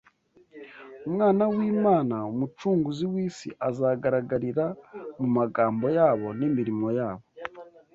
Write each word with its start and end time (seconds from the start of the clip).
Umwana 1.07 1.43
w’Imana, 1.55 2.15
Umucunguzi 2.31 3.05
w’isi, 3.11 3.49
azagaragarira 3.67 4.65
mu 5.19 5.27
magambo 5.37 5.85
yabo, 5.97 6.27
n’imirimo 6.39 6.87
yabo 6.99 7.25